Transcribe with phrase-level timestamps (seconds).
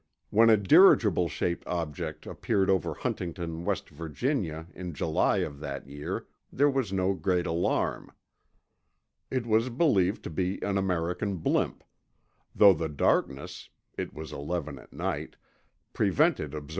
[0.31, 6.25] When a dirigible shaped object appeared over Huntington, West Virginia, in July of that year,
[6.51, 8.11] there was no great alarm.
[9.29, 11.83] It was believed to be an American blimp,
[12.55, 16.69] though the darkness—it was eleven at night—prevented observers from being sure.